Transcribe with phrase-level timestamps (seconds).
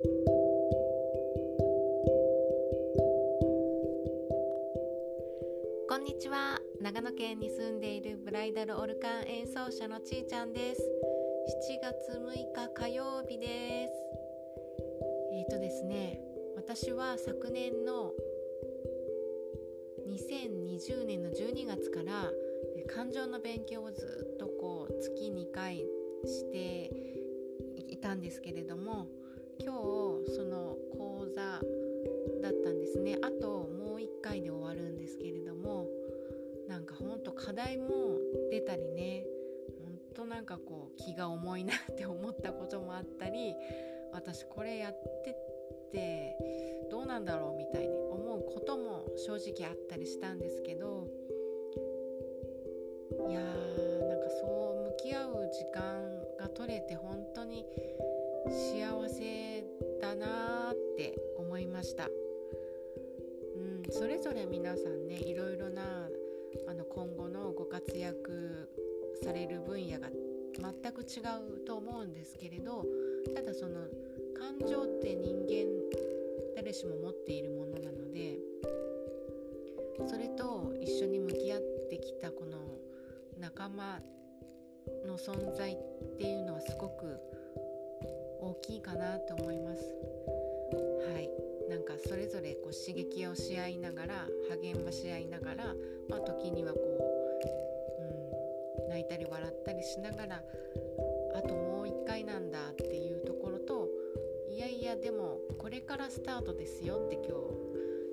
[0.00, 0.06] こ
[5.96, 6.60] んにちは。
[6.80, 10.82] 長野県に住んでいるブライダルオルカン演奏者のちーちゃんです。
[11.72, 13.92] 7月6日火曜日です。
[15.32, 16.20] えっ、ー、とですね
[16.54, 18.12] 私は昨年の
[20.08, 22.30] 2020年の12月から
[22.94, 25.78] 感情の勉強をずっとこう月2回
[26.24, 26.92] して
[27.88, 29.08] いたんですけれども
[29.60, 31.60] 今日その講座
[32.42, 33.18] だったんですね。
[33.22, 35.86] あともう1回で終わるんですけれども
[36.68, 38.18] なんかほんと課題も
[38.50, 39.24] 出たりね
[39.84, 43.54] ほんとなんかこう気が重いなって思ったこともあったり
[44.12, 44.92] 私これやっ
[45.24, 46.36] てって
[46.90, 51.08] どうなんだろうみたいに思うことも正直あったりしたんですけど
[53.28, 57.64] いやーなんかそう向き合う時間が取れて本当に
[58.46, 59.37] 幸せ
[61.78, 66.08] ました、うん、それぞれ皆さんねいろいろな
[66.68, 68.68] あの今後のご活躍
[69.22, 70.08] される分野が
[70.58, 71.22] 全く違
[71.54, 72.84] うと思うんですけれど
[73.32, 73.86] ただその
[74.36, 75.70] 感情って人間
[76.56, 78.38] 誰しも持っているものなので
[80.08, 82.58] それと一緒に向き合ってきたこの
[83.38, 84.00] 仲間
[85.06, 85.76] の存在っ
[86.18, 87.20] ていうのはすごく
[88.40, 89.94] 大きいかなと思います。
[91.12, 91.47] はい。
[91.68, 94.26] なんかそれぞれこう刺激をし合いながら
[94.62, 95.74] 励まし合いながら、
[96.08, 96.84] まあ、時にはこう、
[98.82, 100.42] うん、泣いたり笑ったりしながら
[101.34, 103.90] あともう一回なんだっていうところと
[104.50, 107.32] いやいやでもこれからスタートですよって今日、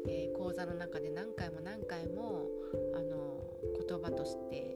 [0.09, 2.49] えー、講座の中で何回も何回も
[2.93, 3.41] あの
[3.87, 4.75] 言葉として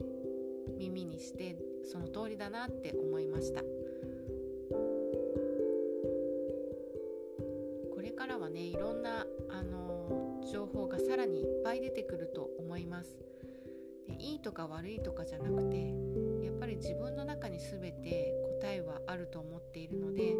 [0.78, 3.62] 耳にしてその通りだなって思いました。
[11.70, 13.16] ぱい出てくると思います。
[14.08, 15.94] でいいとか悪いとかじゃなくて
[16.44, 20.34] やっぱり自分の中に全て答えはあると思っているので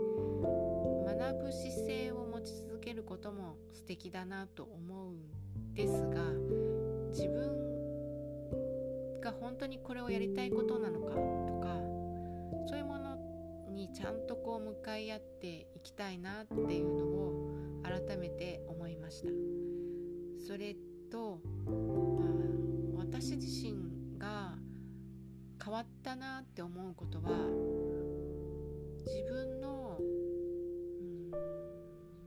[1.06, 6.24] 学ぶ姿勢を持ち続けることも素敵だなと思うんですが
[7.10, 11.20] 自分が本当にこれをやりたいことなのかと
[11.60, 11.76] か
[12.66, 13.16] そういうもの
[13.70, 17.54] にちゃんとこう向かい合っていきたいなっていうのを
[17.84, 19.28] 改めて思いました。
[20.44, 20.74] それ
[21.10, 24.54] と、まあ、私自身が
[25.62, 27.30] 変わったなって思うことは
[29.04, 31.30] 自分のうん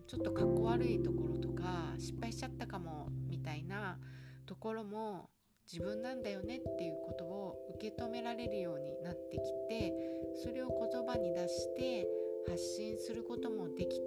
[0.05, 3.97] ちょっとかっこ悪いところとか失敗しちゃったかもみたいな
[4.45, 5.29] ところも
[5.71, 9.93] 自分なんだよねっていうことを受け止められるようになってきて
[10.43, 12.05] それを言葉に出して
[12.47, 13.99] 発信することもでき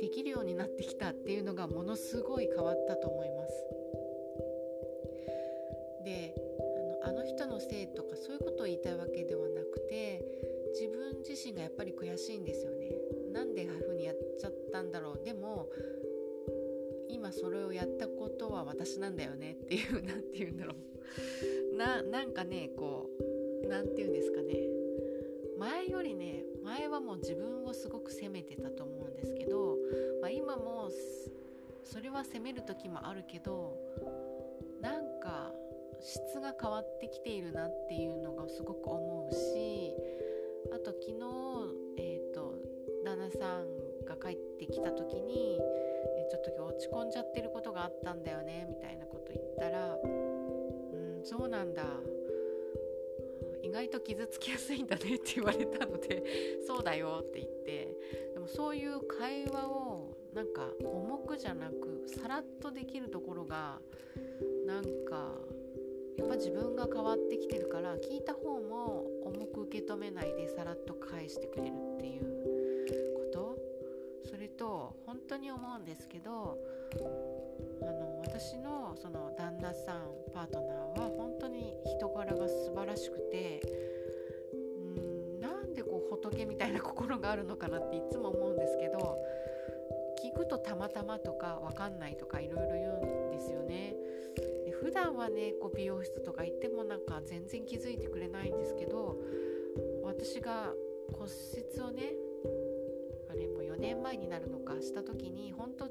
[0.00, 3.81] できるようになってきたっていうのがものすごい変わったと思います。
[7.52, 10.24] のあのせいとかそういうことを言いたいわけではなくて
[10.72, 12.96] 自分自身がやっぱり悔しいんですよね。
[13.32, 15.24] なんでああいうふうにやっちゃったんだろう。
[15.24, 15.68] でも
[17.10, 20.72] 今それをやったことは私なんだよねっていう 何て言うんだろ
[21.72, 21.76] う。
[21.76, 23.10] ななんかねこ
[23.64, 24.68] う何て言うんですかね。
[25.58, 29.76] 前よりね前はもう自分をすごく責めてたと思うんですけど、
[30.20, 30.88] まあ、今も
[31.84, 33.76] それは責める時もあるけど
[36.02, 39.94] 質が変わってきているなっていうのがすごく思うし
[40.72, 41.14] あと昨日、
[41.98, 42.54] えーと
[43.04, 45.58] 旦那さんが帰ってきた時に
[46.30, 51.84] ちょっと今日落ち込んじゃってることがあったんだよねみたいなこと言ったらうんそうなんだ。
[53.62, 56.24] 意外と傷つきやすいんだねって言われたので
[56.66, 57.96] そうだよって言って
[58.34, 63.80] でもそういう会話をなんか重くじゃなくさらっとできるところが
[64.66, 65.38] なんか
[66.18, 72.22] やっぱ自分が変わってきてるから聞いた方も重く受け止めないでさらっと返してくれるっていう
[73.14, 73.58] こと？
[74.30, 76.58] それと本当に思うんですけど
[77.82, 80.02] あの私のその旦那さん
[80.32, 83.60] パートナーは本当に人柄が素晴らしくて
[84.52, 89.18] うんなんでこう仏みたいな心があるのかなっていつも思うんですけど
[90.22, 93.94] 聞くとたまたまとか分かんないとかいろいろ言うんですよね。
[94.82, 99.16] 普段はねこう美容室とか行ってもなんか全然気づいてくれないんですけど
[100.02, 100.72] 私が
[101.12, 102.12] 骨折をね
[103.30, 105.88] あれも4年前になるのかした時に本当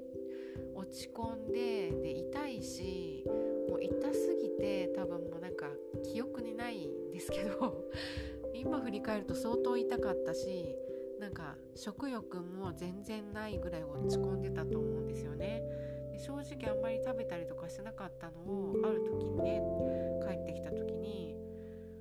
[0.76, 3.26] 落ち込んでで痛いし
[3.70, 5.68] もう痛すぎて多分もうなんか
[6.04, 7.90] 記憶にないんですけど
[8.54, 10.76] 今振り返ると相当痛かったし
[11.20, 15.64] なんか食欲も全然ないぐらい落ち込んでたと思うんですよね。
[16.20, 19.62] 正直あんまり食べたりとかしてなかったのをある時にね
[20.28, 21.36] 帰ってきた時に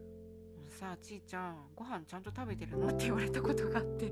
[0.68, 4.10] 「さあちーちゃんご飯ちゃんと食べてるの?」って言われたことがあって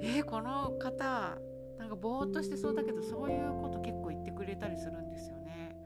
[0.00, 1.38] えー、この方
[1.78, 5.76] なんかぼーっとしてそうだけどそういうこと結構言ってくれたりするんですよね。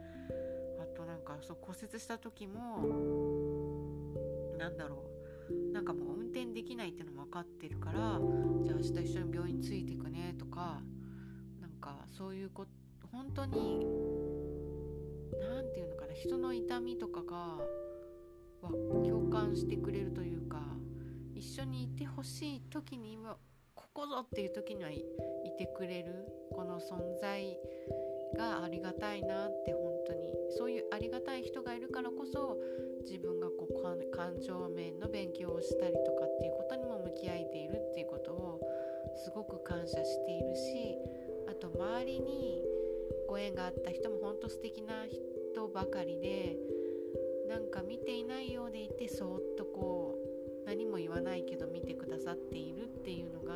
[0.81, 2.83] あとなんかそう骨折した時も
[4.59, 5.05] なんだろ
[5.51, 8.21] うなんかもう運転できないっていうのも分かってるから
[8.65, 10.81] じゃあ明日一緒に病院ついていくねとか
[11.61, 12.71] なんかそういうこと
[13.13, 13.87] 本当に
[15.41, 17.59] 何て言うのかな人の痛みとかが
[18.63, 20.61] 共感してくれるというか
[21.35, 23.37] 一緒にいてほしい時に今
[23.75, 25.05] ここぞっていう時にはい
[25.59, 27.57] てくれるこの存在
[28.37, 30.33] がありがたいなって本当に。
[30.57, 32.59] そういうありがたい人がいるからこそ
[33.05, 33.73] 自分がこう
[34.17, 38.61] 感情面の勉強をしたりとかっていうことにも向き合えているっていうことを
[39.17, 40.97] すごく感謝しているし
[41.49, 42.63] あと周りに
[43.33, 45.07] ご縁があった人も本当素敵な
[45.55, 46.55] 人ばかりで
[47.49, 50.19] なんか見ていないようでいてそーっとこ
[50.63, 53.55] う何も言わないけど見てくださっているっていうのが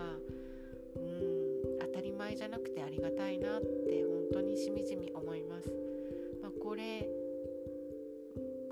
[0.96, 5.69] うん当たり前じゃなくてありがたいなって本当にしみじみ思います。
[6.40, 7.06] まあ、これ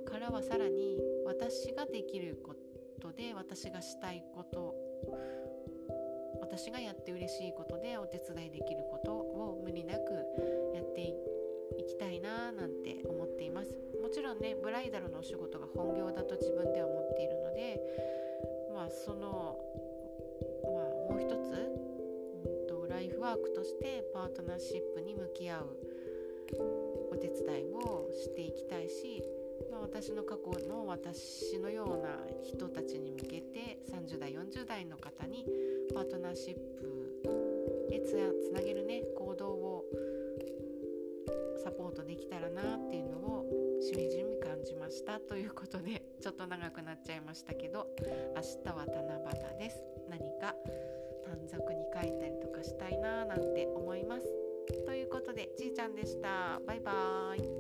[0.07, 2.55] からはさらに私ができるこ
[3.03, 4.75] とで私がしたいこと
[6.41, 10.54] 私がやって嬉しいことでお手伝いできることを無理なく
[14.95, 17.81] ダルのお仕事が本業だと自分では思っているので
[18.73, 19.59] まあその
[20.63, 21.51] まあもう一つ、
[22.47, 25.67] うんと、ライフワークとしてパートナーシップに向き合う
[27.11, 29.23] お手伝いをしていきたいし
[29.71, 35.47] まあ、私の過去の私のような人たちに向けて30代40代の方に
[35.95, 37.15] パートナーシップ
[37.93, 39.03] へつなげるね
[44.95, 47.89] したということでちょっと長くなっちゃいましたけど
[48.37, 49.83] 明日は七夕です。
[50.09, 50.55] 何か
[51.27, 54.27] 短冊に書いたりとかしたいななんて思います。
[54.87, 56.61] ということでちーちゃんでした。
[56.65, 57.54] バイバーイ。